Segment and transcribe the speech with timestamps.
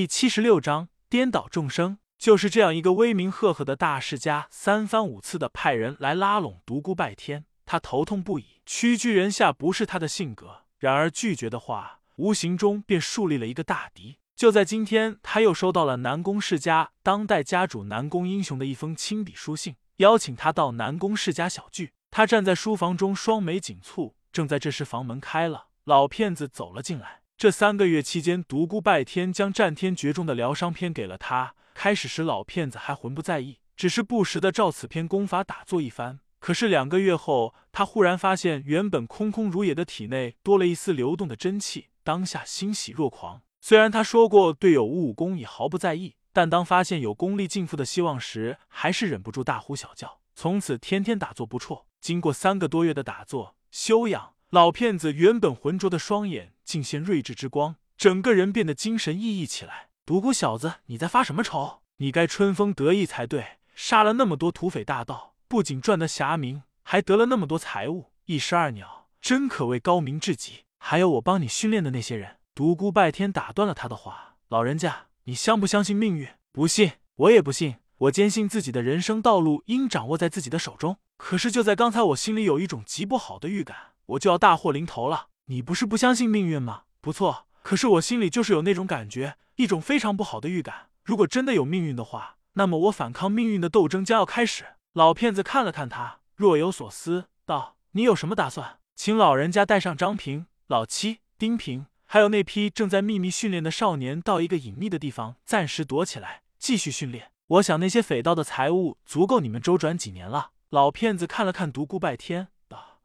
[0.00, 1.98] 第七十六章颠倒众生。
[2.18, 10.62] 就是这样一个威名赫赫的大世家，三番五次的派人来拉拢独孤拜天，他头痛不已，屈居人下不是他的性格。
[10.78, 14.16] 然而拒绝的话，无形中便树立了一个大敌。
[14.34, 21.92] 就在今天，他又收到了南宫世家当代家主南宫英雄的一封亲笔书信，邀请他到南宫世家小聚。
[22.10, 24.14] 他站在书房中，双眉紧蹙。
[24.32, 27.19] 正在这时，房门开了，老骗子走了进来。
[27.40, 31.54] 这三个月期间，独孤拜天将战天绝中的疗伤篇给了他。
[31.72, 36.20] 开始时，老骗子还浑不在意，只是不时的照此篇功法打坐一番。
[36.38, 43.40] 可是两个月后，他忽然发现，原本空空如也的体内多了一丝流动的真气，当下欣喜若狂。
[43.62, 50.20] 虽然他说过对有无武功也毫不在意，但当发现有功力尽复的希望时，还是忍不住大呼小叫。
[50.34, 51.86] 从此天天打坐不辍。
[52.02, 59.90] 经过三个多月的打坐修养，老骗子原本浑浊的双眼尽现睿智之光，整个人变得精神奕奕起来。
[60.04, 61.82] 独孤小子，你在发什么愁？
[61.98, 70.64] 你该春风得意才对，杀了那么多土匪大盗，不仅赚得侠名，还得了那么多财物，一石二鸟，真可谓高明至极。
[70.78, 72.38] 还有我帮你训练的那些人。
[72.52, 76.28] 独孤拜天打断了他的话：“老人家，你相不相信命运？
[76.50, 77.76] 不信，我也不信。
[77.98, 80.96] 我坚信自己的人生道路应掌握在自己的手中。
[81.16, 83.76] 可是就在刚才，我心里有一种极不好的预感，
[84.10, 85.28] 我就要大祸临头了。
[85.46, 86.82] 你不是不相信命运吗？
[87.00, 90.88] 不错，可是我心里就是有那种感觉。”一种非常不好的预感。
[91.04, 94.64] 如果真的有命运的话，那么我反抗命运的斗争将要开始。
[94.94, 98.78] 老骗子看了看他，若有所思道：“你有什么打算？
[98.96, 107.32] 请老人家带上张平、老七、丁平，还有那批正在秘密训练的少年，到一个隐秘的地方暂时躲起来，继续训练。
[107.48, 112.48] 我想那些匪盗的财物足够你们周转几年了。”老骗子看了看独孤拜天，：“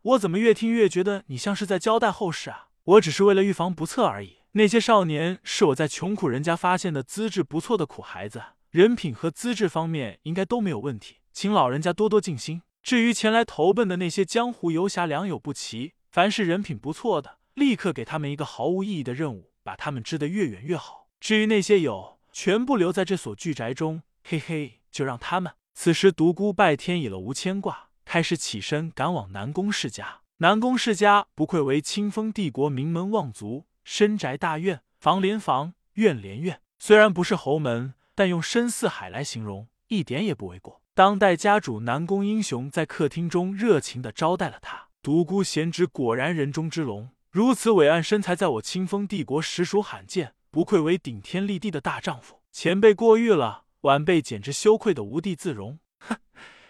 [0.06, 2.68] 我怎么越听越觉得你像是在交代后事啊？
[2.84, 12.62] 我只是为了预防不测而已。”那些少年是我在穷苦人家发现的资质不错的苦孩子，人品和资质方面应该都没有问题，请老人家多多尽心。
[12.84, 21.08] 至于前来投奔的那些江湖游侠，良莠不齐，凡是人品不错的，立刻给他们一个毫无意义的任务，把他们支得越远越好。
[21.20, 25.54] 至于那些有，全部留在这所巨宅中，嘿嘿，就让他们。
[25.74, 30.22] 此时独孤拜天已了无牵挂，开始起身赶往南宫世家。
[30.38, 33.66] 南宫世家不愧为清风帝国名门望族。
[33.84, 36.62] 深宅大院，房连房，院连院。
[36.80, 40.82] 虽然不是侯门，但用深似海来形容，一点也不为过。
[40.94, 44.88] 当代家主南宫英雄在客厅中热情的招待了他。
[45.04, 52.40] 独孤贤侄果然人中之龙，如此伟岸身材，在我清风帝国实属罕见，不愧为顶天立地的大丈夫。
[52.54, 55.80] 前辈过誉了，晚辈简直羞愧的无地自容。
[56.00, 56.16] 哼，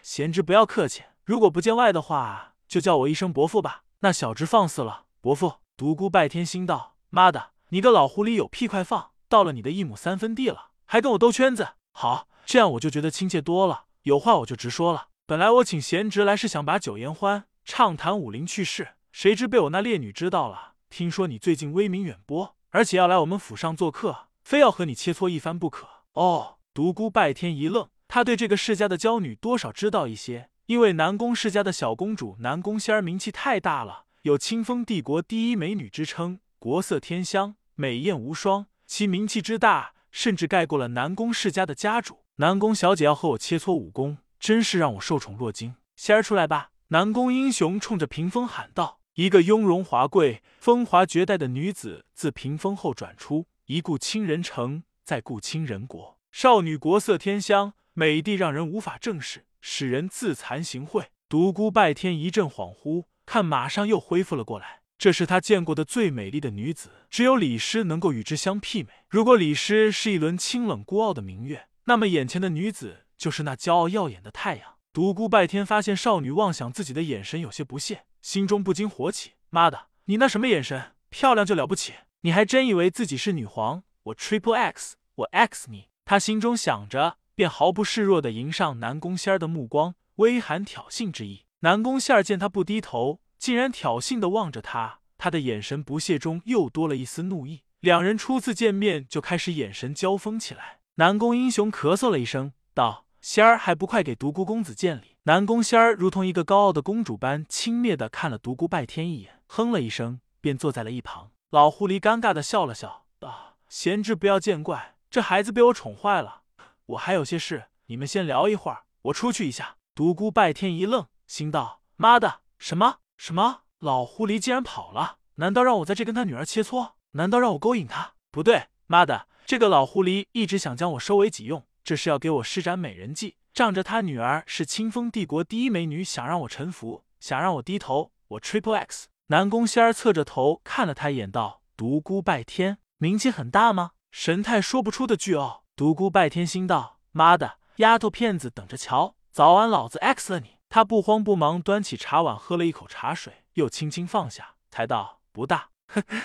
[0.01, 3.83] 贤侄不要客气，如果不见外的话，就叫我一声伯父吧。
[4.01, 5.53] 那小侄放肆了，伯父。
[5.75, 6.97] 独孤拜天心道。
[7.09, 9.09] 妈的，你个老狐狸有屁快放！
[9.27, 11.69] 到了你的一亩三分地了，还跟我兜圈子？
[11.93, 13.85] 好，这样我就觉得亲切多了。
[14.03, 15.07] 有话我就直说了。
[15.25, 20.73] 本来我请贤侄来是想把酒言欢，畅谈武林趣事，谁知被我那烈女知道了。
[20.91, 25.87] 听说你最近威名远播，而且要来我们府上做客，非要和你切磋一番不可。
[26.13, 36.39] 哦，独孤拜天一愣，他对这个世家的娇女多少知道一些，因为南宫世家的小公主南宫仙儿名气太大了，有清风帝国第一美女之称。
[36.57, 42.23] 国色天香，美艳无双，其名气之大，甚至盖过了南宫世家的家主。
[42.37, 45.75] 南宫小姐要和我切磋武功，真是让我受宠若惊。
[45.95, 46.71] 仙儿出来吧！
[46.87, 48.99] 南宫英雄冲着屏风喊道。
[49.13, 56.19] 一个雍容华贵、风华绝代的女子自屏风后转出，一顾倾人城，再顾倾人国。
[56.31, 61.05] 少女国色天香，美丽让人无法正视，使人自惭形秽。
[61.27, 64.81] 独孤拜天一阵恍惚，看马上又恢复了过来。
[64.95, 68.93] 这是他见过的最美丽的女子，只有李师能够与之相媲美。
[69.09, 74.75] 如果李师是一轮清冷孤傲的明月，那么眼前的女子就是那骄傲耀眼的太阳。
[74.93, 80.91] 独孤拜天发现少女望向自己的眼神有些不屑，心中不禁火起：妈的，你那什么眼神？
[81.09, 81.93] 漂亮就了不起？
[82.21, 83.83] 你还真以为自己是女皇？
[84.03, 85.89] 我 Triple X，我 X 你！
[86.05, 91.45] 他心中想着，便毫不示弱的迎上南宫仙儿的目光，微含挑衅之意。
[91.59, 93.19] 南宫仙儿见他不低头。
[93.37, 97.61] 竟然挑衅的望着他，他的眼神不屑中又多了一丝怒意。
[97.81, 100.79] 两人初次见面就开始眼神交锋起来。
[100.95, 111.29] 南宫英雄咳嗽了一声，道：“仙儿还不快给独孤公子见礼！”南宫仙儿如同一个高傲的公主般轻蔑的看了独孤拜天一眼，哼了一声，便坐在了一旁。
[111.51, 116.41] 老狐狸尴尬的笑了笑，道：“贤侄不要见怪，这孩子被我宠坏了。
[116.87, 123.61] 我还有些事，你们先聊一会儿，我出去一下。”独孤拜天一愣，心道：“妈的，什么？”什么？
[123.79, 125.19] 老狐狸竟然跑了？
[125.35, 126.93] 难道让我在这跟他女儿切磋？
[127.11, 128.15] 难道让我勾引他？
[128.29, 138.11] 不对，妈的，这个老狐狸一直想将我收为己用，这是要给我施展美人计，仗着他女儿是清风帝国第一美女，想让我臣服，想让我低头。
[138.27, 139.07] 我 Triple X。
[139.27, 145.64] 南宫仙儿侧着头看了他一眼，道：“独孤拜天，名气很大吗？”神态说不出的倨傲。
[145.77, 156.17] 独孤拜天心道：“妈的，丫头片子，等着瞧，早晚老子 X 了你！”他不慌不忙端起茶碗，喝了一口茶水，又轻轻放下，才道：“不大。”呵呵。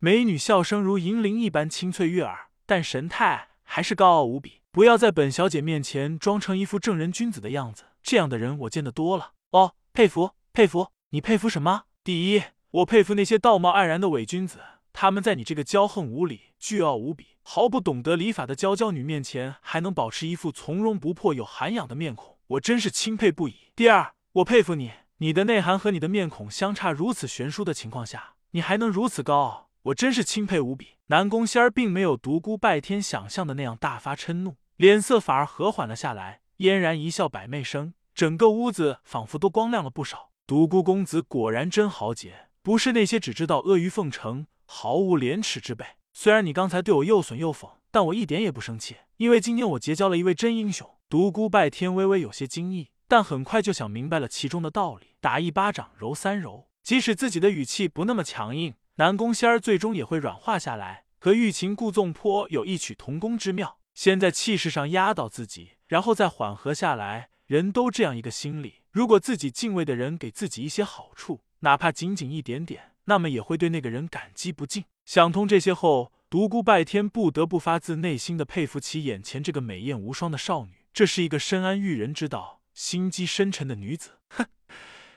[0.00, 4.60] 美女笑声如银铃一般清脆悦耳，但神态还是高傲无比。
[4.70, 9.32] 不要在本小姐面前装成一副正人君子的样子，这样的人我见得多了。
[9.52, 11.84] 哦，佩服佩服，你佩服什么？
[12.04, 14.58] 第一，我佩服那些道貌岸然的伪君子，
[14.92, 23.72] 他们在你这个骄横无礼、倨傲无比、毫不懂得礼法的娇娇女面前，还能保持一副从容不迫、有涵养的面孔，我真是钦佩不已。
[23.76, 29.70] 第二，我佩服你，你的内涵和你的面孔相差如此悬殊的情况下，你还能如此高傲。
[29.84, 30.98] 我真是钦佩无比。
[31.06, 40.30] 南宫仙儿并没有独孤拜天想象的那样大发嗔怒，脸色反而和缓了下来，嫣然一笑，百媚生，整个屋子仿佛都光亮了不少。
[40.46, 45.84] 独孤公子果然真豪杰，不是那些只知道阿谀奉承、毫无廉耻之辈。
[46.12, 50.88] 虽然你刚才对我又损又讽，但我一点也不生气，因为今天我结交了一位真英雄。
[51.08, 58.74] 独孤拜天微微有些惊异，但很快就想明白了其中的道理，打一巴掌揉三揉，即使自己的语气不那么强硬。
[58.94, 63.78] 南宫仙儿最终也会软化下来，和欲擒故纵颇有异曲同工之妙。
[63.92, 67.30] 先在气势上压倒自己，然后再缓和下来。
[67.46, 74.84] 人都这样一个心理：如果自己敬畏的人给自己一些好处，哪怕仅仅一点点，那么也会对那个人感激不尽。
[75.04, 80.86] 想通这些后，独孤拜天不得不发自内心的佩服起眼前这个美艳无双的少女。
[80.92, 84.20] 这是一个深谙育人之道、心机深沉的女子。
[84.28, 84.46] 哼，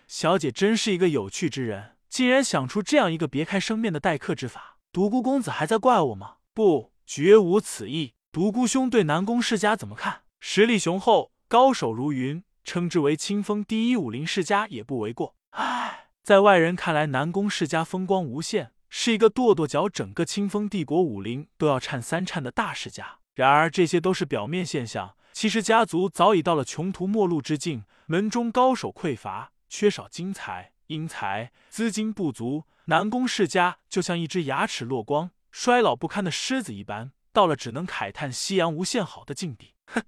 [0.07, 1.91] 小姐真是一个有趣之人。
[2.09, 6.37] 竟然想出这样一个别开生面的待客之法，独孤公子还在怪我吗？
[6.55, 8.13] 不，绝无此意。
[8.31, 10.23] 独孤兄对南宫世家怎么看？
[10.39, 15.35] 实力雄厚，高手如云，称之为清风第一武林世家也不为过。
[15.51, 23.17] 唉，在外人看来，南宫世家风光无限，是一个跺跺脚，整个清风帝国武林都要颤三颤的大世家。
[23.35, 30.71] 然而这些都是表面现象，其实家族早已到了穷途末路之境，门中高手匮乏，缺少精彩。
[30.87, 39.73] 英才资金不足，南宫世家就像一只牙齿落光、衰老不堪的狮子一般，到了只能慨叹夕阳无限好的境地。
[39.87, 40.03] 哼，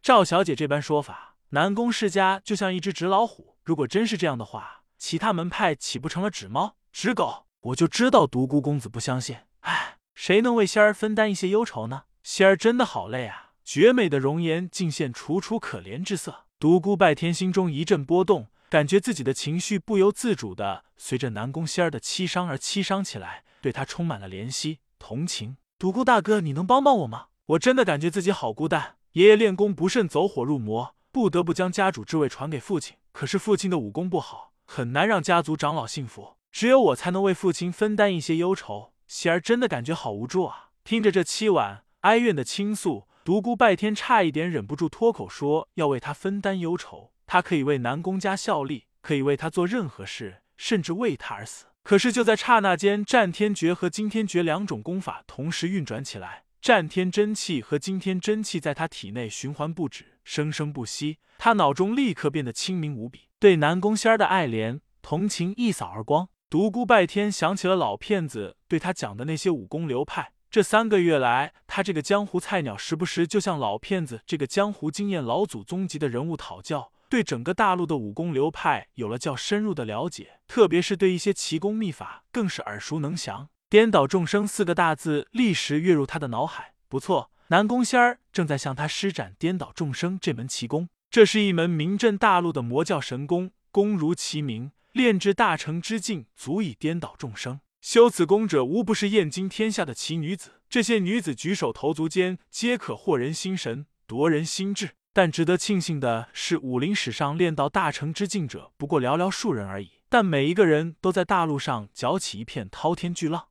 [0.00, 3.56] 赵小姐这般说法，南宫世家就像一只纸老虎。
[3.64, 7.46] 如果真是这样的话，其他门派岂不成了纸猫、纸狗？
[7.62, 9.36] 我就知道独孤公子不相信。
[9.62, 12.04] 唉，谁能为仙儿分担一些忧愁呢？
[12.22, 13.50] 仙儿真的好累啊！
[13.64, 16.44] 绝美的容颜尽现楚楚可怜之色。
[16.60, 18.46] 独孤拜天心中一阵波动。
[18.70, 25.56] 感觉自己的情绪不由自主的随着南宫仙儿的凄伤而凄伤起来，对他充满了怜惜同情。
[25.80, 27.26] 独孤大哥，你能帮帮我吗？
[27.46, 28.98] 我真的感觉自己好孤单。
[29.14, 32.96] 爷爷练功不慎走火入魔，不得不将家主之位传给父亲。
[33.10, 36.38] 可是父亲的武功不好，很难让家族长老信服。
[36.50, 38.94] 只有我才能为父亲分担一些忧愁。
[39.06, 40.70] 喜儿真的感觉好无助啊！
[40.82, 47.12] 听着这凄婉哀怨的倾诉，独孤拜天差一点忍不住脱口说要为他分担忧愁。
[47.26, 51.66] 他可以为南宫家效力，可以为他做任何事，甚至为他而死。
[51.82, 61.18] 可是就在刹那间，战天诀和惊天诀两种功法同时运转起来，战天真气和惊天真气在他体内循环不止，生生不息。
[61.36, 66.28] 他脑中立刻变得清明无比，对南宫仙儿的爱怜同情一扫而光。
[66.48, 70.30] 独孤拜天想起了老骗子对他讲的那些武功流派。
[70.48, 76.92] 这三个月来，他这个江湖菜鸟时不时就向老骗子这个江湖经验老祖宗级的人物讨教。
[77.08, 83.48] 对整个大陆的武功流派有了较深入的了解，特别是对一些奇功秘法更是耳熟能详。
[83.68, 86.74] 颠倒众生四个大字立时跃入他的脑海。
[86.88, 90.88] 不错，南宫仙儿正在向他施展颠倒众生这门奇功。
[91.12, 97.60] 这是一门名震大陆的魔教神功，功如其名，炼至大成之境，足以颠倒众生。
[97.82, 100.62] 修此功者，无不是艳惊天下的奇女子。
[100.70, 104.92] 这些女子举手投足间，皆可惑人心神，夺人心智。
[105.12, 109.90] 但值得庆幸的是，武林史上练到大成之境者不过寥寥数人而已。
[110.08, 113.48] 但每一个人都在大陆上搅起一片滔天巨浪。